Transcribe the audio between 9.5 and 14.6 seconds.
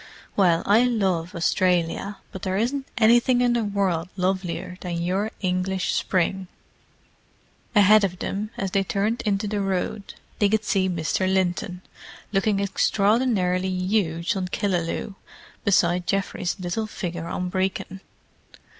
road, they could see Mr. Linton, looking extraordinarily huge on